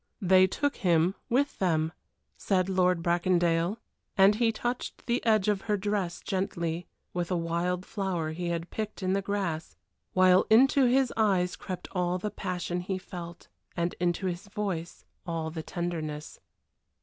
"They 0.23 0.47
took 0.47 0.77
him 0.77 1.13
with 1.29 1.59
them," 1.59 1.93
said 2.35 2.69
Lord 2.69 3.03
Bracondale, 3.03 3.77
and 4.17 4.33
he 4.33 4.51
touched 4.51 5.05
the 5.05 5.23
edge 5.23 5.47
of 5.47 5.61
her 5.69 5.77
dress 5.77 6.21
gently 6.21 6.87
with 7.13 7.29
a 7.29 7.37
wild 7.37 7.85
flower 7.85 8.31
he 8.31 8.47
had 8.49 8.71
picked 8.71 9.03
in 9.03 9.13
the 9.13 9.21
grass, 9.21 9.75
while 10.13 10.47
into 10.49 10.85
his 10.87 11.13
eyes 11.15 11.55
crept 11.55 11.87
all 11.91 12.17
the 12.17 12.31
passion 12.31 12.79
he 12.79 12.97
felt 12.97 13.47
and 13.77 13.93
into 13.99 14.25
his 14.25 14.47
voice 14.47 15.05
all 15.27 15.51
the 15.51 15.61
tenderness. 15.61 16.39